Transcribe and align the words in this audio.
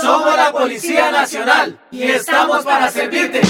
Somos 0.00 0.34
la 0.34 0.50
Policía 0.52 1.10
Nacional 1.10 1.78
y 1.90 2.02
estamos 2.02 2.64
para 2.64 2.90
servirte. 2.90 3.40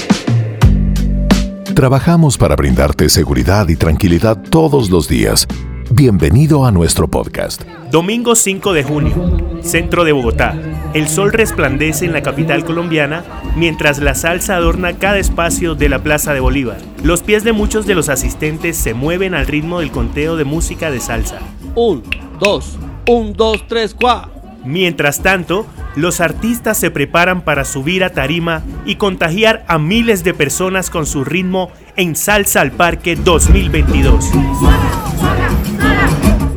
Trabajamos 1.74 2.38
para 2.38 2.56
brindarte 2.56 3.08
seguridad 3.08 3.68
y 3.68 3.76
tranquilidad 3.76 4.36
todos 4.50 4.90
los 4.90 5.08
días. 5.08 5.46
Bienvenido 5.90 6.64
a 6.64 6.72
nuestro 6.72 7.08
podcast. 7.08 7.62
Domingo 7.90 8.34
5 8.34 8.72
de 8.72 8.82
junio, 8.82 9.60
centro 9.62 10.04
de 10.04 10.12
Bogotá. 10.12 10.56
El 10.92 11.08
sol 11.08 11.32
resplandece 11.32 12.04
en 12.04 12.12
la 12.12 12.22
capital 12.22 12.64
colombiana 12.64 13.24
mientras 13.56 13.98
la 13.98 14.14
salsa 14.14 14.56
adorna 14.56 14.98
cada 14.98 15.18
espacio 15.18 15.74
de 15.74 15.88
la 15.88 16.02
Plaza 16.02 16.34
de 16.34 16.40
Bolívar. 16.40 16.78
Los 17.04 17.22
pies 17.22 17.44
de 17.44 17.52
muchos 17.52 17.86
de 17.86 17.94
los 17.94 18.08
asistentes 18.08 18.76
se 18.76 18.94
mueven 18.94 19.34
al 19.34 19.46
ritmo 19.46 19.80
del 19.80 19.92
conteo 19.92 20.36
de 20.36 20.44
música 20.44 20.90
de 20.90 21.00
salsa. 21.00 21.38
Un, 21.76 22.02
dos, 22.40 22.76
un, 23.06 23.34
dos, 23.34 23.66
tres, 23.68 23.94
cuatro. 23.94 24.32
Mientras 24.64 25.22
tanto, 25.22 25.66
los 25.96 26.20
artistas 26.20 26.78
se 26.78 26.90
preparan 26.90 27.42
para 27.42 27.64
subir 27.64 28.04
a 28.04 28.10
tarima 28.10 28.62
y 28.84 28.96
contagiar 28.96 29.64
a 29.68 29.78
miles 29.78 30.24
de 30.24 30.34
personas 30.34 30.90
con 30.90 31.06
su 31.06 31.24
ritmo 31.24 31.70
en 31.96 32.16
Salsa 32.16 32.60
al 32.60 32.72
Parque 32.72 33.16
2022. 33.16 34.30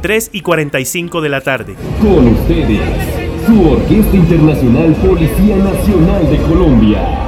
3 0.02 0.30
y 0.34 0.42
45 0.42 1.22
de 1.22 1.30
la 1.30 1.42
tarde. 1.42 1.76
Con 2.02 2.28
ustedes, 2.28 2.82
su 3.46 3.70
Orquesta 3.70 4.18
Internacional 4.18 4.94
Policía 4.96 5.56
Nacional 5.56 6.30
de 6.30 6.38
Colombia. 6.38 7.23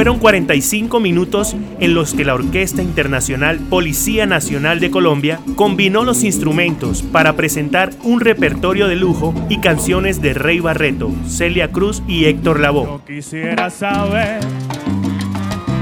Fueron 0.00 0.18
45 0.18 0.98
minutos 0.98 1.54
en 1.78 1.92
los 1.92 2.14
que 2.14 2.24
la 2.24 2.32
Orquesta 2.32 2.80
Internacional 2.80 3.58
Policía 3.58 4.24
Nacional 4.24 4.80
de 4.80 4.90
Colombia 4.90 5.40
combinó 5.56 6.04
los 6.04 6.24
instrumentos 6.24 7.02
para 7.02 7.36
presentar 7.36 7.90
un 8.02 8.20
repertorio 8.20 8.88
de 8.88 8.96
lujo 8.96 9.34
y 9.50 9.58
canciones 9.58 10.22
de 10.22 10.32
Rey 10.32 10.58
Barreto, 10.58 11.12
Celia 11.28 11.70
Cruz 11.70 12.02
y 12.08 12.24
Héctor 12.24 12.60
Lavoe. 12.60 12.86
Yo 12.86 13.04
quisiera 13.04 13.68
saber 13.68 14.40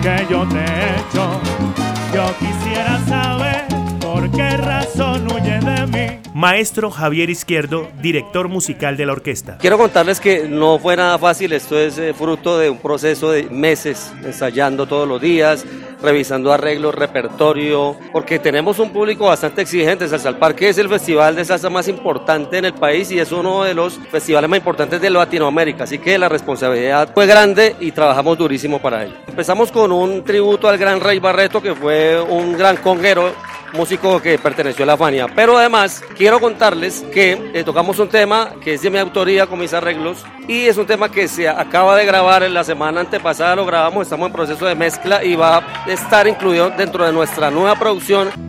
que 0.02 0.26
yo 0.28 0.44
te 0.48 0.56
he 0.56 0.96
hecho. 0.98 1.40
Yo 2.12 2.26
quisiera 2.40 2.98
saber 3.06 3.66
por 4.00 4.28
qué 4.32 4.56
razón 4.56 5.28
huye 5.30 5.60
de 5.60 5.86
mí. 5.86 6.17
Maestro 6.38 6.92
Javier 6.92 7.30
Izquierdo, 7.30 7.88
director 8.00 8.46
musical 8.46 8.96
de 8.96 9.04
la 9.04 9.10
orquesta. 9.10 9.58
Quiero 9.58 9.76
contarles 9.76 10.20
que 10.20 10.48
no 10.48 10.78
fue 10.78 10.96
nada 10.96 11.18
fácil, 11.18 11.52
esto 11.52 11.76
es 11.76 11.98
eh, 11.98 12.14
fruto 12.14 12.60
de 12.60 12.70
un 12.70 12.78
proceso 12.78 13.32
de 13.32 13.50
meses 13.50 14.12
ensayando 14.22 14.86
todos 14.86 15.08
los 15.08 15.20
días, 15.20 15.66
revisando 16.00 16.52
arreglos, 16.52 16.94
repertorio, 16.94 17.96
porque 18.12 18.38
tenemos 18.38 18.78
un 18.78 18.90
público 18.90 19.26
bastante 19.26 19.62
exigente. 19.62 20.06
Salsa 20.06 20.28
al 20.28 20.38
Parque 20.38 20.68
es 20.68 20.78
el 20.78 20.88
festival 20.88 21.34
de 21.34 21.44
salsa 21.44 21.70
más 21.70 21.88
importante 21.88 22.58
en 22.58 22.66
el 22.66 22.74
país 22.74 23.10
y 23.10 23.18
es 23.18 23.32
uno 23.32 23.64
de 23.64 23.74
los 23.74 23.98
festivales 24.08 24.48
más 24.48 24.58
importantes 24.58 25.00
de 25.00 25.10
Latinoamérica, 25.10 25.82
así 25.82 25.98
que 25.98 26.16
la 26.18 26.28
responsabilidad 26.28 27.10
fue 27.14 27.26
grande 27.26 27.74
y 27.80 27.90
trabajamos 27.90 28.38
durísimo 28.38 28.78
para 28.78 29.02
ello. 29.02 29.14
Empezamos 29.26 29.72
con 29.72 29.90
un 29.90 30.22
tributo 30.22 30.68
al 30.68 30.78
gran 30.78 31.00
Rey 31.00 31.18
Barreto, 31.18 31.60
que 31.60 31.74
fue 31.74 32.20
un 32.20 32.56
gran 32.56 32.76
conguero 32.76 33.32
músico 33.72 34.20
que 34.20 34.38
perteneció 34.38 34.84
a 34.84 34.86
la 34.86 34.96
Fania. 34.96 35.26
Pero 35.34 35.56
además 35.58 36.02
quiero 36.16 36.40
contarles 36.40 37.04
que 37.12 37.50
eh, 37.54 37.64
tocamos 37.64 37.98
un 37.98 38.08
tema 38.08 38.52
que 38.62 38.74
es 38.74 38.82
de 38.82 38.90
mi 38.90 38.98
autoría 38.98 39.46
con 39.46 39.58
mis 39.58 39.72
arreglos 39.72 40.24
y 40.46 40.66
es 40.66 40.76
un 40.76 40.86
tema 40.86 41.10
que 41.10 41.28
se 41.28 41.48
acaba 41.48 41.96
de 41.96 42.06
grabar 42.06 42.42
en 42.42 42.54
la 42.54 42.64
semana 42.64 43.00
antepasada, 43.00 43.56
lo 43.56 43.66
grabamos, 43.66 44.06
estamos 44.06 44.26
en 44.28 44.32
proceso 44.32 44.66
de 44.66 44.74
mezcla 44.74 45.22
y 45.22 45.34
va 45.34 45.58
a 45.58 45.90
estar 45.90 46.26
incluido 46.26 46.70
dentro 46.70 47.04
de 47.04 47.12
nuestra 47.12 47.50
nueva 47.50 47.76
producción. 47.76 48.47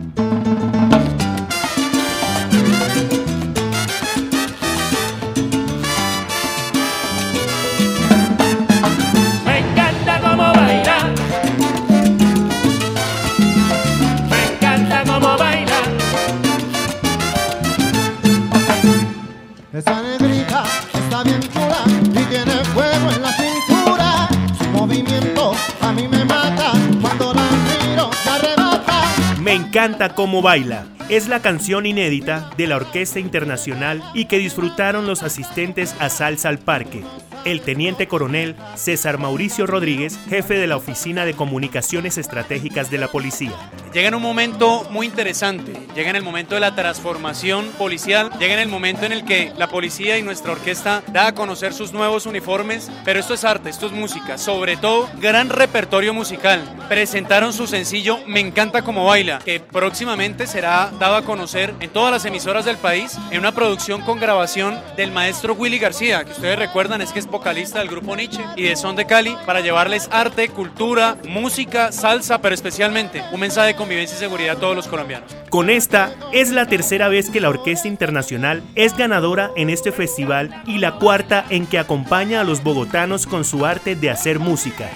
Encanta 29.70 30.16
cómo 30.16 30.42
baila. 30.42 30.84
Es 31.08 31.28
la 31.28 31.42
canción 31.42 31.86
inédita 31.86 32.50
de 32.56 32.66
la 32.66 32.74
Orquesta 32.74 33.20
Internacional 33.20 34.02
y 34.14 34.24
que 34.24 34.38
disfrutaron 34.38 35.06
los 35.06 35.22
asistentes 35.22 35.94
a 36.00 36.08
Salsa 36.08 36.48
al 36.48 36.58
Parque. 36.58 37.04
El 37.44 37.62
teniente 37.62 38.06
coronel 38.06 38.54
César 38.74 39.16
Mauricio 39.16 39.66
Rodríguez, 39.66 40.18
jefe 40.28 40.58
de 40.58 40.66
la 40.66 40.76
Oficina 40.76 41.24
de 41.24 41.32
Comunicaciones 41.32 42.18
Estratégicas 42.18 42.90
de 42.90 42.98
la 42.98 43.08
Policía. 43.08 43.52
Llega 43.94 44.08
en 44.08 44.14
un 44.14 44.22
momento 44.22 44.86
muy 44.90 45.06
interesante, 45.06 45.72
llega 45.96 46.10
en 46.10 46.16
el 46.16 46.22
momento 46.22 46.54
de 46.54 46.60
la 46.60 46.76
transformación 46.76 47.66
policial, 47.78 48.30
llega 48.38 48.54
en 48.54 48.60
el 48.60 48.68
momento 48.68 49.04
en 49.04 49.12
el 49.12 49.24
que 49.24 49.52
la 49.56 49.68
policía 49.68 50.18
y 50.18 50.22
nuestra 50.22 50.52
orquesta 50.52 51.02
da 51.08 51.28
a 51.28 51.34
conocer 51.34 51.72
sus 51.72 51.92
nuevos 51.92 52.26
uniformes, 52.26 52.90
pero 53.04 53.18
esto 53.18 53.34
es 53.34 53.44
arte, 53.44 53.70
esto 53.70 53.86
es 53.86 53.92
música, 53.92 54.38
sobre 54.38 54.76
todo 54.76 55.08
gran 55.18 55.48
repertorio 55.48 56.14
musical. 56.14 56.62
Presentaron 56.88 57.52
su 57.52 57.66
sencillo 57.66 58.18
Me 58.26 58.40
encanta 58.40 58.82
como 58.82 59.06
baila, 59.06 59.40
que 59.40 59.60
próximamente 59.60 60.46
será 60.46 60.92
dado 61.00 61.16
a 61.16 61.24
conocer 61.24 61.74
en 61.80 61.90
todas 61.90 62.12
las 62.12 62.24
emisoras 62.24 62.64
del 62.64 62.76
país 62.76 63.16
en 63.30 63.40
una 63.40 63.52
producción 63.52 64.02
con 64.02 64.20
grabación 64.20 64.78
del 64.96 65.10
maestro 65.10 65.54
Willy 65.54 65.78
García, 65.78 66.24
que 66.24 66.32
ustedes 66.32 66.58
recuerdan 66.58 67.00
es 67.00 67.12
que 67.12 67.18
es 67.18 67.29
vocalista 67.30 67.78
del 67.78 67.88
grupo 67.88 68.14
Nietzsche 68.14 68.42
y 68.56 68.64
de 68.64 68.76
Son 68.76 68.96
de 68.96 69.06
Cali, 69.06 69.36
para 69.46 69.60
llevarles 69.60 70.08
arte, 70.12 70.48
cultura, 70.48 71.16
música, 71.28 71.92
salsa, 71.92 72.40
pero 72.40 72.54
especialmente 72.54 73.22
un 73.32 73.40
mensaje 73.40 73.68
de 73.68 73.76
convivencia 73.76 74.16
y 74.16 74.20
seguridad 74.20 74.56
a 74.56 74.60
todos 74.60 74.76
los 74.76 74.88
colombianos. 74.88 75.39
Con 75.50 75.68
esta 75.68 76.14
es 76.32 76.52
la 76.52 76.66
tercera 76.66 77.08
vez 77.08 77.28
que 77.28 77.40
la 77.40 77.48
Orquesta 77.48 77.88
Internacional 77.88 78.62
es 78.76 78.96
ganadora 78.96 79.50
en 79.56 79.68
este 79.68 79.90
festival 79.90 80.62
y 80.64 80.78
la 80.78 81.00
cuarta 81.00 81.44
en 81.50 81.66
que 81.66 81.80
acompaña 81.80 82.40
a 82.40 82.44
los 82.44 82.62
bogotanos 82.62 83.26
con 83.26 83.44
su 83.44 83.66
arte 83.66 83.96
de 83.96 84.10
hacer 84.10 84.38
música. 84.38 84.88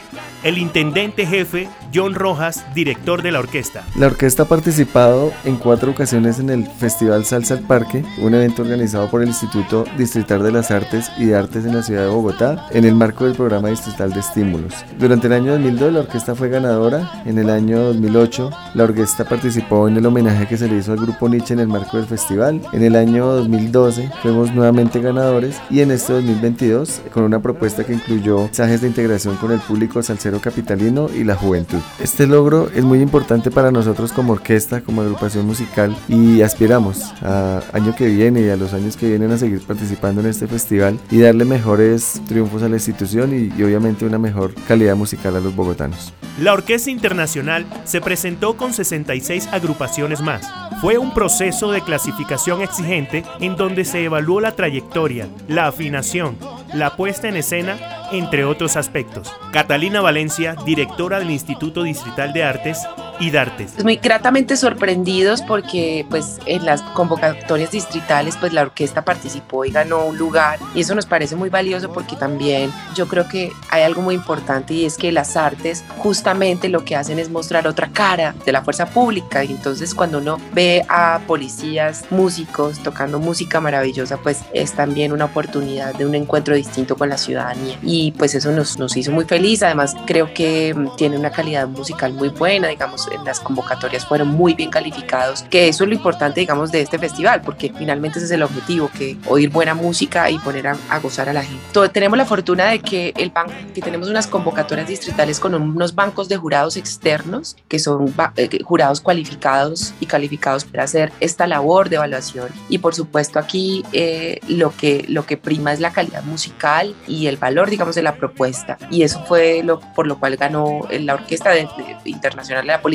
El 0.45 0.59
intendente 0.59 1.27
jefe, 1.27 1.71
John 1.93 2.15
Rojas, 2.15 2.67
director 2.75 3.23
de 3.23 3.33
la 3.33 3.39
orquesta. 3.39 3.83
La 3.97 4.09
orquesta 4.09 4.43
ha 4.43 4.47
participado 4.47 5.33
en 5.45 5.57
cuatro 5.57 5.91
ocasiones 5.91 6.39
en 6.39 6.51
el 6.51 6.67
Festival 6.67 7.25
Salsa 7.25 7.55
al 7.55 7.61
Parque, 7.61 8.05
un 8.19 8.35
evento 8.35 8.61
organizado 8.61 9.11
por 9.11 9.23
el 9.23 9.29
Instituto 9.29 9.87
Distrital 9.97 10.43
de 10.43 10.53
las 10.53 10.71
Artes 10.71 11.11
y 11.17 11.25
de 11.25 11.37
Artes 11.37 11.65
en 11.65 11.75
la 11.75 11.83
ciudad 11.83 12.03
de 12.03 12.11
Bogotá, 12.11 12.69
en 12.73 12.85
el 12.85 12.95
marco 12.95 13.25
del 13.25 13.35
programa 13.35 13.71
distrital 13.71 14.13
de 14.13 14.21
estímulos. 14.21 14.75
Durante 14.99 15.29
el 15.29 15.33
año 15.33 15.53
2002 15.53 15.93
la 15.95 16.01
orquesta 16.01 16.35
fue 16.35 16.51
ganadora, 16.51 17.23
en 17.25 17.39
el 17.39 17.49
año 17.49 17.79
2008 17.81 18.51
la 18.75 18.85
orquesta 18.85 19.25
participó 19.25 19.89
en 19.89 19.97
el 19.97 20.05
homenaje 20.05 20.44
que 20.47 20.57
se 20.57 20.69
le 20.69 20.77
hizo 20.77 20.93
al 20.93 21.01
grupo 21.01 21.29
Nietzsche 21.29 21.55
en 21.55 21.61
el 21.61 21.69
marco 21.69 21.97
del 21.97 22.07
festival, 22.07 22.61
en 22.73 22.83
el 22.83 22.97
año 22.97 23.27
2012 23.27 24.11
fuimos 24.23 24.55
nuevamente 24.55 25.01
ganadores 25.01 25.57
y 25.71 25.81
en 25.81 25.91
este 25.91 26.13
2022 26.13 27.03
con 27.13 27.25
una 27.25 27.41
propuesta 27.41 27.85
que 27.85 27.95
incluyó 27.95 28.43
mensajes 28.43 28.81
de 28.81 28.89
integración 28.89 29.37
con 29.37 29.53
el 29.53 29.61
público 29.61 30.03
salsero 30.03 30.41
capitalino 30.41 31.09
y 31.09 31.25
la 31.25 31.37
juventud. 31.37 31.79
Este 32.01 32.27
logro 32.27 32.69
es 32.75 32.85
muy 32.85 33.01
importante 33.01 33.51
para 33.51 33.71
nosotros 33.71 34.13
como 34.13 34.33
orquesta, 34.33 34.81
como 34.81 35.03
agrupación 35.03 35.47
musical 35.47 35.97
y 36.09 36.43
aspiramos 36.43 37.13
a 37.23 37.63
año 37.73 37.95
que 37.95 38.07
viene 38.07 38.41
y 38.41 38.51
a 38.51 38.57
los 38.57 38.73
años 38.75 38.97
que 38.97 39.09
vienen 39.09 39.33
a 39.33 39.39
seguir 39.39 39.61
participando 39.61 40.21
en 40.21 40.29
este 40.29 40.47
festival 40.47 40.99
y 41.11 41.21
darle 41.21 41.45
mejores 41.45 42.21
triunfos 42.27 42.63
a 42.63 42.69
la 42.69 42.77
institución 42.77 43.33
y, 43.33 43.53
y 43.59 43.63
obviamente 43.63 44.05
una 44.05 44.19
mejor 44.19 44.55
calidad 44.67 44.97
musical 44.97 45.37
a 45.37 45.41
los 45.41 45.55
bogotanos. 45.55 46.13
La 46.41 46.53
Orquesta 46.53 46.91
Internacional 46.91 47.65
se 47.85 48.01
presentó 48.01 48.57
con 48.57 48.73
66 48.73 49.49
agrupaciones 49.53 50.21
más. 50.21 50.34
Fue 50.81 50.99
un 50.99 51.15
proceso 51.15 51.71
de 51.71 51.81
clasificación 51.81 52.63
exigente 52.63 53.25
en 53.41 53.57
donde 53.57 53.85
se 53.85 54.05
evaluó 54.05 54.41
la 54.41 54.53
trayectoria, 54.53 55.29
la 55.49 55.67
afinación, 55.67 56.37
la 56.73 56.97
puesta 56.97 57.29
en 57.29 57.37
escena, 57.37 57.79
entre 58.13 58.45
otros 58.45 58.77
aspectos. 58.77 59.33
Catalina 59.53 60.01
Valencia, 60.01 60.57
directora 60.67 61.19
del 61.19 61.31
Instituto 61.31 61.83
Distrital 61.83 62.33
de 62.33 62.45
Artes, 62.45 62.87
y 63.21 63.31
Dartes. 63.31 63.83
Muy 63.83 63.97
gratamente 63.97 64.57
sorprendidos 64.57 65.43
porque 65.43 66.07
pues 66.11 66.39
en 66.47 66.65
las 66.65 66.83
convocatorias 66.83 67.71
distritales 67.71 68.37
pues 68.39 68.53
la 68.53 68.63
orquesta 68.63 69.05
participó 69.05 69.65
y 69.65 69.71
ganó 69.71 70.05
un 70.07 70.19
lugar 70.19 70.59
y 70.75 70.81
eso 70.81 70.95
nos 70.95 71.07
parece 71.07 71.37
muy 71.37 71.49
valioso 71.49 71.93
porque 71.93 72.17
también 72.17 72.73
yo 72.95 73.07
creo 73.09 73.29
que 73.29 73.53
hay 73.71 73.83
algo 73.83 74.03
muy 74.03 74.15
importante 74.15 74.75
y 74.75 74.85
es 74.85 74.97
que 74.97 75.13
las 75.13 75.37
artes 75.37 75.85
justamente 75.99 76.69
lo 76.69 76.85
que 76.85 76.97
hacen 76.97 77.19
es 77.19 77.31
mostrar 77.31 77.67
otra 77.67 77.89
cara 77.89 78.35
de 78.45 78.53
la 78.53 78.63
fuerza 78.63 78.87
pública 78.87 79.45
y 79.45 79.53
entonces 79.53 79.95
cuando 79.95 80.19
uno 80.19 80.39
ve 80.53 80.85
a 80.89 81.21
policías, 81.27 82.05
músicos 82.11 82.83
tocando 82.83 83.19
música 83.19 83.61
maravillosa 83.61 84.17
pues 84.19 84.41
es 84.53 84.73
también 84.73 85.13
una 85.13 85.27
oportunidad 85.27 85.95
de 85.95 86.07
un 86.07 86.15
encuentro 86.15 86.55
distinto 86.55 86.97
con 86.97 87.09
la 87.09 87.19
ciudadanía 87.19 87.79
y 87.83 88.13
pues 88.13 88.35
eso 88.35 88.51
nos, 88.53 88.79
nos 88.79 88.97
hizo 88.97 89.13
muy 89.13 89.25
feliz 89.25 89.63
además 89.63 89.95
creo 90.07 90.33
que 90.35 90.75
mm, 90.75 90.97
tiene 90.97 91.19
una 91.19 91.31
calidad 91.31 91.69
musical 91.69 92.13
muy 92.13 92.29
buena 92.29 92.69
digamos 92.69 93.04
en 93.13 93.25
las 93.25 93.41
convocatorias 93.41 94.07
fueron 94.07 94.29
muy 94.29 94.55
bien 94.55 94.71
calificados 94.71 95.43
que 95.51 95.69
eso 95.69 95.85
es 95.85 95.89
lo 95.89 95.95
importante 95.95 96.41
digamos 96.41 96.73
de 96.73 96.81
este 96.81 96.99
festival 96.99 97.43
porque 97.43 97.73
finalmente 97.77 98.19
ese 98.19 98.27
es 98.27 98.33
el 98.33 98.43
objetivo 98.43 98.91
que 98.97 99.17
oír 99.27 99.51
buena 99.51 99.75
música 99.75 100.31
y 100.31 100.39
poner 100.39 100.69
a, 100.69 100.77
a 100.89 100.99
gozar 100.99 101.29
a 101.29 101.33
la 101.33 101.43
gente. 101.43 101.89
Tenemos 101.93 102.19
la 102.19 102.25
fortuna 102.25 102.67
de 102.67 102.81
que 102.81 103.13
el 103.17 103.33
que 103.75 103.81
tenemos 103.81 104.09
unas 104.09 104.27
convocatorias 104.27 104.89
distritales 104.89 105.41
con 105.41 105.55
unos 105.55 105.95
bancos 105.95 106.29
de 106.29 106.37
jurados 106.37 106.77
externos 106.77 107.57
que 107.69 107.79
son 107.79 108.15
eh, 108.37 108.63
jurados 108.63 109.01
cualificados 109.01 109.95
y 110.01 110.07
calificados 110.07 110.65
para 110.65 110.85
hacer 110.85 111.13
esta 111.21 111.47
labor 111.47 111.89
de 111.89 111.97
evaluación. 111.97 112.49
Y 112.69 112.79
por 112.79 112.95
supuesto 112.95 113.39
aquí 113.39 113.85
eh, 113.93 114.41
lo 114.49 114.71
que 114.71 115.05
lo 115.09 115.27
que 115.27 115.37
prima 115.37 115.73
es 115.73 115.81
la 115.81 115.93
calidad 115.93 116.23
musical 116.25 116.95
y 117.07 117.27
el 117.27 117.37
valor 117.37 117.71
digamos 117.71 117.95
de 117.95 118.03
la 118.03 118.17
propuesta. 118.17 118.79
Y 118.91 119.03
eso 119.03 119.25
fue 119.27 119.63
lo 119.65 119.81
por 119.81 120.07
lo 120.07 120.19
cual 120.19 120.37
ganó 120.37 120.87
la 120.91 121.15
orquesta 121.15 121.51
de, 121.51 121.63
de, 121.63 122.11
internacional 122.11 122.65
de 122.67 122.73
la 122.73 122.83
policía 122.83 122.94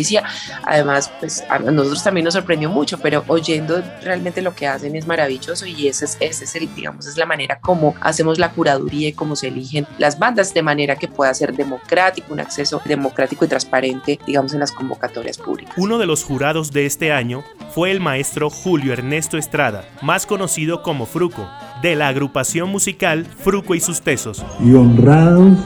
además 0.64 1.12
pues 1.20 1.44
a 1.50 1.60
nosotros 1.60 2.04
también 2.04 2.26
nos 2.26 2.34
sorprendió 2.34 2.70
mucho 2.70 2.98
pero 3.00 3.24
oyendo 3.28 3.82
realmente 4.04 4.42
lo 4.42 4.56
que 4.56 4.68
hacen 4.68 4.96
es 4.96 5.08
maravilloso 5.08 5.66
y 5.66 5.88
ese 5.88 6.06
es, 6.06 6.18
ese 6.20 6.44
es 6.46 6.56
el 6.56 6.74
digamos 6.76 7.08
es 7.08 7.18
la 7.18 7.26
manera 7.26 7.60
como 7.60 7.96
hacemos 8.02 8.40
la 8.40 8.52
curaduría 8.52 9.10
y 9.10 9.14
cómo 9.14 9.36
se 9.36 9.48
eligen 9.48 9.88
las 9.98 10.20
bandas 10.20 10.54
de 10.54 10.62
manera 10.62 10.96
que 10.96 11.08
pueda 11.08 11.34
ser 11.34 11.54
democrático 11.54 12.34
un 12.34 12.40
acceso 12.40 12.82
democrático 12.86 13.46
y 13.46 13.48
transparente 13.48 14.20
digamos 14.26 14.54
en 14.54 14.60
las 14.60 14.72
convocatorias 14.72 15.38
públicas. 15.38 15.74
Uno 15.78 15.98
de 15.98 16.06
los 16.06 16.24
jurados 16.24 16.72
de 16.72 16.86
este 16.86 17.12
año 17.12 17.44
fue 17.74 17.92
el 17.92 18.00
maestro 18.00 18.50
Julio 18.50 18.94
Ernesto 18.94 19.38
Estrada 19.38 19.86
más 20.02 20.26
conocido 20.26 20.82
como 20.84 21.06
Fruco 21.06 21.48
de 21.82 21.96
la 21.96 22.08
agrupación 22.10 22.70
musical 22.70 23.26
Fruco 23.26 23.76
y 23.76 23.80
sus 23.80 24.02
Tesos. 24.02 24.44
Y 24.64 24.74
honrados 24.74 25.58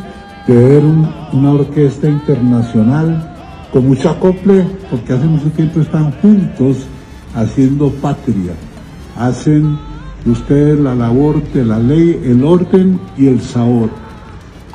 de 0.47 0.55
ver 0.55 0.83
un, 0.83 1.13
una 1.31 1.53
orquesta 1.53 2.07
internacional 2.07 3.32
con 3.73 3.87
mucho 3.87 4.11
acople, 4.11 4.67
porque 4.91 5.13
hace 5.13 5.25
mucho 5.25 5.49
tiempo 5.49 5.81
están 5.81 6.11
juntos 6.21 6.85
haciendo 7.33 7.89
patria. 7.89 8.53
Hacen 9.17 9.79
ustedes 10.27 10.79
la 10.79 10.93
labor 10.93 11.41
de 11.51 11.65
la 11.65 11.79
ley, 11.79 12.21
el 12.23 12.43
orden 12.45 12.99
y 13.17 13.27
el 13.27 13.41
sabor. 13.41 13.89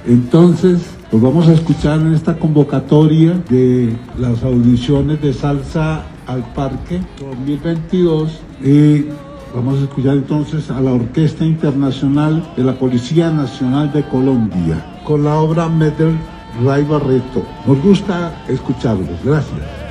Entonces, 0.05 0.81
los 1.13 1.23
vamos 1.23 1.47
a 1.47 1.53
escuchar 1.53 2.01
en 2.01 2.13
esta 2.13 2.37
convocatoria 2.37 3.41
de 3.49 3.97
las 4.19 4.43
audiciones 4.43 5.23
de 5.23 5.33
Salsa 5.33 6.03
al 6.27 6.43
Parque 6.53 7.01
2022 7.21 8.41
y 8.65 9.05
vamos 9.55 9.79
a 9.79 9.83
escuchar 9.85 10.17
entonces 10.17 10.71
a 10.71 10.81
la 10.81 10.93
Orquesta 10.93 11.45
Internacional 11.45 12.53
de 12.57 12.65
la 12.65 12.75
Policía 12.75 13.31
Nacional 13.31 13.93
de 13.93 14.03
Colombia 14.09 14.85
con 15.05 15.25
la 15.25 15.37
obra 15.37 15.69
Medel 15.69 16.17
Ray 16.65 16.85
Barreto. 16.85 17.45
Nos 17.67 17.81
gusta 17.83 18.33
escucharlos. 18.49 19.23
Gracias. 19.25 19.88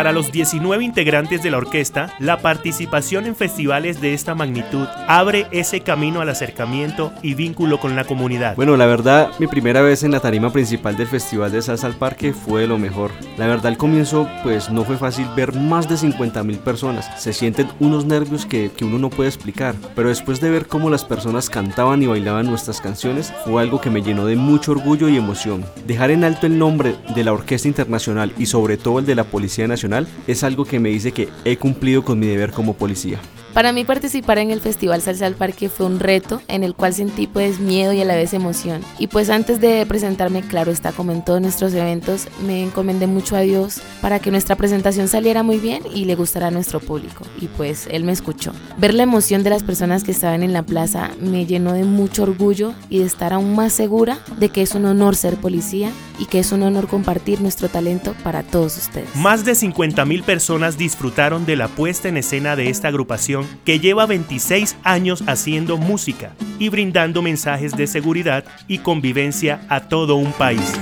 Para 0.00 0.12
los 0.12 0.32
19 0.32 0.82
integrantes 0.82 1.42
de 1.42 1.50
la 1.50 1.58
orquesta, 1.58 2.14
la 2.20 2.38
participación 2.38 3.26
en 3.26 3.36
festivales 3.36 4.00
de 4.00 4.14
esta 4.14 4.34
magnitud 4.34 4.86
abre 5.06 5.46
ese 5.50 5.82
camino 5.82 6.22
al 6.22 6.30
acercamiento 6.30 7.12
y 7.22 7.34
vínculo 7.34 7.78
con 7.78 7.94
la 7.94 8.04
comunidad. 8.04 8.56
Bueno, 8.56 8.78
la 8.78 8.86
verdad, 8.86 9.28
mi 9.38 9.46
primera 9.46 9.82
vez 9.82 10.02
en 10.02 10.12
la 10.12 10.20
tarima 10.20 10.54
principal 10.54 10.96
del 10.96 11.06
Festival 11.06 11.52
de 11.52 11.60
Salsa 11.60 11.86
al 11.86 11.96
Parque 11.96 12.32
fue 12.32 12.66
lo 12.66 12.78
mejor. 12.78 13.10
La 13.36 13.46
verdad, 13.46 13.66
al 13.66 13.76
comienzo, 13.76 14.26
pues 14.42 14.70
no 14.70 14.86
fue 14.86 14.96
fácil 14.96 15.26
ver 15.36 15.54
más 15.54 15.86
de 15.86 15.98
50 15.98 16.44
mil 16.44 16.56
personas. 16.60 17.20
Se 17.20 17.34
sienten 17.34 17.68
unos 17.78 18.06
nervios 18.06 18.46
que, 18.46 18.70
que 18.74 18.86
uno 18.86 18.98
no 18.98 19.10
puede 19.10 19.28
explicar. 19.28 19.74
Pero 19.94 20.08
después 20.08 20.40
de 20.40 20.48
ver 20.48 20.66
cómo 20.66 20.88
las 20.88 21.04
personas 21.04 21.50
cantaban 21.50 22.02
y 22.02 22.06
bailaban 22.06 22.46
nuestras 22.46 22.80
canciones, 22.80 23.34
fue 23.44 23.60
algo 23.60 23.82
que 23.82 23.90
me 23.90 24.00
llenó 24.00 24.24
de 24.24 24.36
mucho 24.36 24.72
orgullo 24.72 25.10
y 25.10 25.18
emoción. 25.18 25.62
Dejar 25.86 26.10
en 26.10 26.24
alto 26.24 26.46
el 26.46 26.58
nombre 26.58 26.96
de 27.14 27.22
la 27.22 27.34
Orquesta 27.34 27.68
Internacional 27.68 28.32
y 28.38 28.46
sobre 28.46 28.78
todo 28.78 29.00
el 29.00 29.04
de 29.04 29.14
la 29.14 29.24
Policía 29.24 29.68
Nacional 29.68 29.89
es 30.26 30.44
algo 30.44 30.64
que 30.64 30.78
me 30.78 30.90
dice 30.90 31.12
que 31.12 31.28
he 31.44 31.56
cumplido 31.56 32.04
con 32.04 32.18
mi 32.18 32.26
deber 32.26 32.52
como 32.52 32.74
policía. 32.74 33.18
Para 33.54 33.72
mí 33.72 33.84
participar 33.84 34.38
en 34.38 34.52
el 34.52 34.60
Festival 34.60 35.02
Salsa 35.02 35.26
al 35.26 35.34
Parque 35.34 35.68
fue 35.68 35.84
un 35.84 35.98
reto 35.98 36.40
en 36.46 36.62
el 36.62 36.74
cual 36.74 36.94
sentí 36.94 37.26
pues 37.26 37.58
miedo 37.58 37.92
y 37.92 38.00
a 38.00 38.04
la 38.04 38.14
vez 38.14 38.32
emoción. 38.32 38.80
Y 38.98 39.08
pues 39.08 39.28
antes 39.28 39.60
de 39.60 39.84
presentarme, 39.86 40.42
claro 40.42 40.70
está, 40.70 40.92
como 40.92 41.10
en 41.10 41.24
todos 41.24 41.40
nuestros 41.40 41.74
eventos, 41.74 42.28
me 42.46 42.62
encomendé 42.62 43.08
mucho 43.08 43.34
a 43.34 43.40
Dios 43.40 43.82
para 44.00 44.20
que 44.20 44.30
nuestra 44.30 44.54
presentación 44.54 45.08
saliera 45.08 45.42
muy 45.42 45.58
bien 45.58 45.82
y 45.92 46.04
le 46.04 46.14
gustara 46.14 46.46
a 46.46 46.50
nuestro 46.52 46.78
público. 46.78 47.24
Y 47.40 47.48
pues 47.48 47.88
Él 47.90 48.04
me 48.04 48.12
escuchó. 48.12 48.52
Ver 48.78 48.94
la 48.94 49.02
emoción 49.02 49.42
de 49.42 49.50
las 49.50 49.64
personas 49.64 50.04
que 50.04 50.12
estaban 50.12 50.44
en 50.44 50.52
la 50.52 50.62
plaza 50.62 51.10
me 51.20 51.44
llenó 51.44 51.72
de 51.72 51.84
mucho 51.84 52.22
orgullo 52.22 52.72
y 52.88 53.00
de 53.00 53.06
estar 53.06 53.32
aún 53.32 53.56
más 53.56 53.72
segura 53.72 54.20
de 54.38 54.50
que 54.50 54.62
es 54.62 54.76
un 54.76 54.84
honor 54.84 55.16
ser 55.16 55.36
policía 55.36 55.90
y 56.20 56.26
que 56.26 56.38
es 56.38 56.52
un 56.52 56.62
honor 56.62 56.86
compartir 56.86 57.40
nuestro 57.40 57.68
talento 57.68 58.14
para 58.22 58.42
todos 58.42 58.76
ustedes. 58.76 59.08
Más 59.16 59.44
de 59.44 59.54
50 59.54 60.04
mil 60.04 60.22
personas 60.22 60.78
disfrutaron 60.78 61.46
de 61.46 61.56
la 61.56 61.68
puesta 61.68 62.08
en 62.08 62.18
escena 62.18 62.56
de 62.56 62.68
esta 62.68 62.88
agrupación 62.88 63.39
que 63.64 63.80
lleva 63.80 64.06
26 64.06 64.76
años 64.84 65.24
haciendo 65.26 65.76
música 65.76 66.34
y 66.58 66.68
brindando 66.68 67.22
mensajes 67.22 67.76
de 67.76 67.86
seguridad 67.86 68.44
y 68.68 68.78
convivencia 68.78 69.60
a 69.68 69.88
todo 69.88 70.16
un 70.16 70.32
país. 70.32 70.78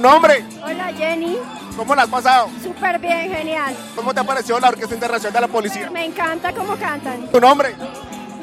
¿Tu 0.00 0.08
nombre? 0.08 0.42
Hola 0.64 0.94
Jenny, 0.96 1.36
¿Cómo 1.76 1.94
la 1.94 2.04
has 2.04 2.08
pasado? 2.08 2.48
súper 2.62 2.98
bien, 2.98 3.30
genial. 3.30 3.76
¿Cómo 3.94 4.14
te 4.14 4.20
ha 4.20 4.24
parecido 4.24 4.58
la 4.58 4.70
Orquesta 4.70 4.94
Internacional 4.94 5.34
de 5.34 5.40
la 5.42 5.48
Policía? 5.48 5.90
Me 5.90 6.06
encanta 6.06 6.54
cómo 6.54 6.74
cantan. 6.76 7.30
¿Tu 7.30 7.38
nombre? 7.38 7.74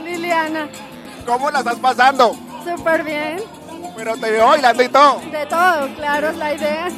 Liliana, 0.03 0.69
¿Cómo 1.25 1.49
la 1.49 1.57
estás 1.57 1.77
pasando? 1.77 2.35
súper 2.63 3.03
bien. 3.03 3.39
Pero 3.95 4.15
te 4.17 4.29
veo 4.29 4.45
bailando 4.45 4.83
y 4.83 4.87
todo. 4.89 5.19
De 5.31 5.47
todo, 5.47 5.95
claro, 5.95 6.29
es 6.29 6.37
la 6.37 6.53
idea. 6.53 6.89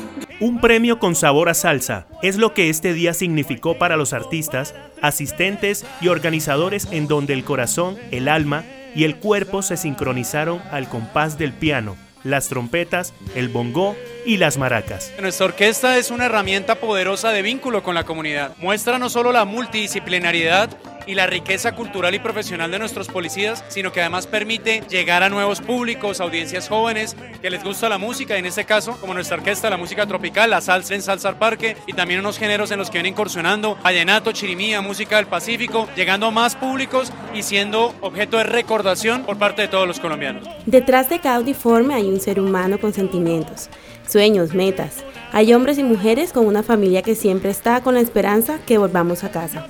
Un 0.41 0.59
premio 0.59 0.99
con 0.99 1.15
sabor 1.15 1.47
a 1.47 1.53
salsa 1.53 2.05
es 2.21 2.35
lo 2.35 2.53
que 2.53 2.69
este 2.69 2.91
día 2.91 3.13
significó 3.13 3.77
para 3.77 3.95
los 3.95 4.11
artistas, 4.11 4.75
asistentes 5.01 5.85
y 6.01 6.09
organizadores 6.09 6.85
en 6.91 7.07
donde 7.07 7.31
el 7.31 7.45
corazón, 7.45 7.97
el 8.11 8.27
alma 8.27 8.65
y 8.93 9.05
el 9.05 9.15
cuerpo 9.15 9.61
se 9.61 9.77
sincronizaron 9.77 10.61
al 10.69 10.89
compás 10.89 11.37
del 11.37 11.53
piano, 11.53 11.95
las 12.23 12.49
trompetas, 12.49 13.13
el 13.35 13.49
bongó 13.49 13.95
y 14.25 14.38
las 14.38 14.57
maracas. 14.57 15.11
Nuestra 15.19 15.47
orquesta 15.47 15.97
es 15.97 16.11
una 16.11 16.25
herramienta 16.25 16.75
poderosa 16.75 17.31
de 17.31 17.41
vínculo 17.41 17.83
con 17.83 17.95
la 17.95 18.05
comunidad. 18.05 18.55
Muestra 18.57 18.99
no 18.99 19.09
solo 19.09 19.31
la 19.31 19.45
multidisciplinariedad 19.45 20.69
y 21.09 21.15
la 21.15 21.25
riqueza 21.25 21.73
cultural 21.73 22.13
y 22.13 22.19
profesional 22.19 22.69
de 22.69 22.77
nuestros 22.77 23.07
policías, 23.07 23.65
sino 23.67 23.91
que 23.91 23.99
además 23.99 24.27
permite 24.27 24.83
llegar 24.87 25.23
a 25.23 25.29
nuevos 25.29 25.59
públicos, 25.59 26.21
audiencias 26.21 26.69
jóvenes 26.69 27.15
que 27.41 27.49
les 27.49 27.63
gusta 27.63 27.89
la 27.89 27.97
música, 27.97 28.35
y 28.35 28.39
en 28.39 28.45
este 28.45 28.63
caso, 28.63 28.95
como 29.01 29.15
nuestra 29.15 29.37
orquesta, 29.37 29.71
la 29.71 29.77
música 29.77 30.05
tropical, 30.05 30.51
la 30.51 30.61
salsa 30.61 30.93
en 30.93 31.01
Salsa 31.01 31.29
al 31.29 31.39
Parque 31.39 31.75
y 31.87 31.93
también 31.93 32.19
unos 32.19 32.37
géneros 32.37 32.69
en 32.69 32.77
los 32.77 32.91
que 32.91 32.99
vienen 32.99 33.13
incursionando, 33.13 33.75
vallenato, 33.83 34.31
chirimía, 34.33 34.81
música 34.81 35.15
del 35.15 35.25
Pacífico, 35.25 35.87
llegando 35.95 36.27
a 36.27 36.31
más 36.31 36.55
públicos 36.55 37.11
y 37.33 37.41
siendo 37.41 37.95
objeto 38.01 38.37
de 38.37 38.43
recordación 38.43 39.23
por 39.23 39.39
parte 39.39 39.63
de 39.63 39.67
todos 39.67 39.87
los 39.87 39.99
colombianos. 39.99 40.47
Detrás 40.67 41.09
de 41.09 41.19
cada 41.19 41.39
uniforme 41.39 41.95
hay 41.95 42.07
un 42.07 42.19
ser 42.19 42.39
humano 42.39 42.79
con 42.79 42.93
sentimientos, 42.93 43.69
sueños, 44.07 44.53
metas. 44.53 45.03
Hay 45.31 45.55
hombres 45.55 45.79
y 45.79 45.83
mujeres 45.83 46.33
con 46.33 46.45
una 46.45 46.61
familia 46.61 47.01
que 47.01 47.15
siempre 47.15 47.49
está 47.49 47.81
con 47.81 47.95
la 47.95 48.01
esperanza 48.01 48.59
que 48.67 48.77
volvamos 48.77 49.23
a 49.23 49.31
casa. 49.31 49.67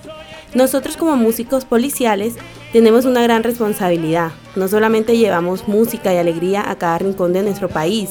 Nosotros 0.56 0.98
como 0.98 1.16
músicos 1.16 1.64
policiales 1.64 2.34
tenemos 2.74 3.06
una 3.06 3.22
gran 3.22 3.44
responsabilidad. 3.44 4.32
No 4.56 4.68
solamente 4.68 5.16
llevamos 5.16 5.68
música 5.68 6.12
y 6.12 6.18
alegría 6.18 6.68
a 6.70 6.76
cada 6.76 6.98
rincón 6.98 7.34
de 7.34 7.44
nuestro 7.44 7.70
país, 7.70 8.10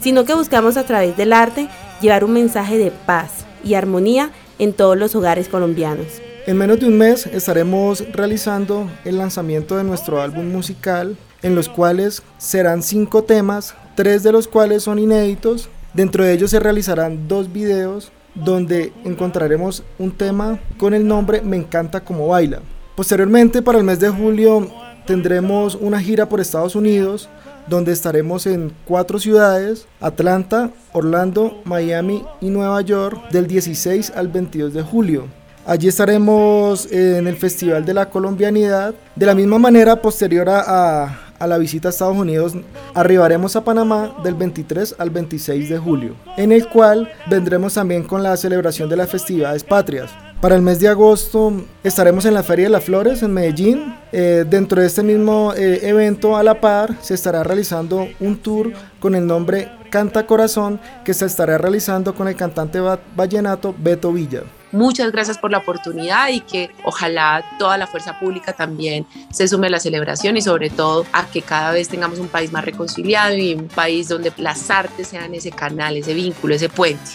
sino 0.00 0.24
que 0.24 0.34
buscamos 0.34 0.76
a 0.76 0.84
través 0.84 1.16
del 1.16 1.32
arte 1.32 1.68
llevar 2.00 2.24
un 2.24 2.32
mensaje 2.32 2.76
de 2.76 2.90
paz 2.90 3.44
y 3.62 3.74
armonía 3.74 4.30
en 4.58 4.72
todos 4.72 4.96
los 4.96 5.14
hogares 5.14 5.48
colombianos. 5.48 6.06
En 6.46 6.56
menos 6.56 6.80
de 6.80 6.86
un 6.86 6.98
mes 6.98 7.26
estaremos 7.26 8.04
realizando 8.12 8.90
el 9.04 9.18
lanzamiento 9.18 9.76
de 9.76 9.84
nuestro 9.84 10.20
álbum 10.20 10.50
musical, 10.50 11.16
en 11.42 11.54
los 11.54 11.68
cuales 11.68 12.22
serán 12.38 12.82
cinco 12.82 13.22
temas, 13.22 13.74
tres 13.94 14.24
de 14.24 14.32
los 14.32 14.48
cuales 14.48 14.82
son 14.82 14.98
inéditos. 14.98 15.68
Dentro 15.94 16.24
de 16.24 16.32
ellos 16.32 16.50
se 16.50 16.60
realizarán 16.60 17.28
dos 17.28 17.52
videos 17.52 18.10
donde 18.36 18.92
encontraremos 19.04 19.82
un 19.98 20.12
tema 20.12 20.58
con 20.78 20.94
el 20.94 21.06
nombre 21.06 21.40
Me 21.40 21.56
encanta 21.56 22.00
como 22.00 22.28
baila. 22.28 22.60
Posteriormente, 22.94 23.62
para 23.62 23.78
el 23.78 23.84
mes 23.84 24.00
de 24.00 24.08
julio, 24.08 24.70
tendremos 25.06 25.74
una 25.74 26.00
gira 26.00 26.28
por 26.28 26.40
Estados 26.40 26.76
Unidos 26.76 27.28
donde 27.66 27.92
estaremos 27.92 28.46
en 28.46 28.72
cuatro 28.84 29.18
ciudades, 29.18 29.86
Atlanta, 30.00 30.70
Orlando, 30.92 31.60
Miami 31.64 32.24
y 32.40 32.50
Nueva 32.50 32.80
York, 32.80 33.28
del 33.30 33.46
16 33.46 34.12
al 34.14 34.28
22 34.28 34.72
de 34.72 34.82
julio. 34.82 35.24
Allí 35.66 35.88
estaremos 35.88 36.90
en 36.92 37.26
el 37.26 37.36
Festival 37.36 37.84
de 37.84 37.92
la 37.92 38.08
Colombianidad. 38.08 38.94
De 39.16 39.26
la 39.26 39.34
misma 39.34 39.58
manera, 39.58 40.00
posterior 40.00 40.48
a, 40.48 41.25
a, 41.38 41.46
la 41.46 41.58
visita 41.58 41.88
a 41.88 41.90
Estados 41.90 42.16
Unidos, 42.16 42.54
arribaremos 42.94 43.56
a 43.56 43.64
Panamá 43.64 44.16
del 44.22 44.34
23 44.34 44.96
al 44.98 45.10
26 45.10 45.68
de 45.68 45.78
julio, 45.78 46.14
en 46.36 46.52
el 46.52 46.68
cual 46.68 47.10
vendremos 47.28 47.74
también 47.74 48.02
con 48.02 48.22
la 48.22 48.36
celebración 48.36 48.88
de 48.88 48.96
las 48.96 49.10
festividades 49.10 49.64
patrias. 49.64 50.10
Para 50.40 50.54
el 50.54 50.62
mes 50.62 50.80
de 50.80 50.88
agosto 50.88 51.52
estaremos 51.82 52.26
en 52.26 52.34
la 52.34 52.42
Feria 52.42 52.66
de 52.66 52.70
las 52.70 52.84
Flores 52.84 53.22
en 53.22 53.32
Medellín. 53.32 53.96
Eh, 54.12 54.44
dentro 54.48 54.80
de 54.80 54.86
este 54.86 55.02
mismo 55.02 55.54
eh, 55.56 55.80
evento 55.82 56.36
a 56.36 56.42
la 56.42 56.60
par 56.60 56.94
se 57.00 57.14
estará 57.14 57.42
realizando 57.42 58.06
un 58.20 58.36
tour 58.36 58.72
con 59.00 59.14
el 59.14 59.26
nombre 59.26 59.70
Canta 59.90 60.26
Corazón 60.26 60.78
que 61.04 61.14
se 61.14 61.24
estará 61.24 61.56
realizando 61.56 62.14
con 62.14 62.28
el 62.28 62.36
cantante 62.36 62.80
vallenato 63.16 63.74
Beto 63.78 64.12
Villa. 64.12 64.42
Muchas 64.72 65.12
gracias 65.12 65.38
por 65.38 65.50
la 65.50 65.58
oportunidad 65.58 66.28
y 66.28 66.40
que 66.40 66.70
ojalá 66.84 67.44
toda 67.58 67.78
la 67.78 67.86
fuerza 67.86 68.18
pública 68.18 68.52
también 68.52 69.06
se 69.30 69.46
sume 69.48 69.68
a 69.68 69.70
la 69.70 69.80
celebración 69.80 70.36
y 70.36 70.42
sobre 70.42 70.70
todo 70.70 71.06
a 71.12 71.26
que 71.26 71.42
cada 71.42 71.72
vez 71.72 71.88
tengamos 71.88 72.18
un 72.18 72.28
país 72.28 72.52
más 72.52 72.64
reconciliado 72.64 73.36
y 73.36 73.54
un 73.54 73.68
país 73.68 74.08
donde 74.08 74.32
las 74.36 74.70
artes 74.70 75.08
sean 75.08 75.34
ese 75.34 75.50
canal, 75.50 75.96
ese 75.96 76.14
vínculo, 76.14 76.54
ese 76.54 76.68
puente. 76.68 77.12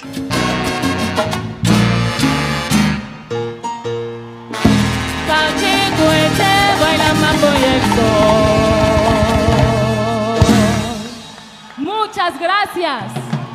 Muchas 11.77 12.39
gracias. 12.39 13.03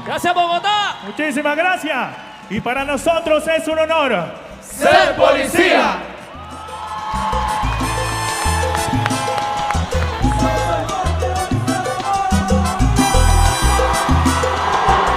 Gracias 0.04 0.34
Bogotá. 0.34 0.96
Muchísimas 1.06 1.56
gracias. 1.56 2.25
Y 2.48 2.60
para 2.60 2.84
nosotros 2.84 3.44
es 3.48 3.66
un 3.66 3.78
honor 3.78 4.46
ser 4.60 5.16
policía. 5.16 5.98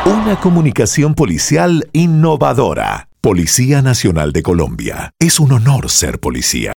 Una 0.05 0.39
comunicación 0.39 1.13
policial 1.13 1.87
innovadora. 1.93 3.09
Policía 3.21 3.81
Nacional 3.81 4.31
de 4.31 4.41
Colombia. 4.41 5.11
Es 5.19 5.39
un 5.39 5.51
honor 5.51 5.89
ser 5.89 6.19
policía. 6.19 6.67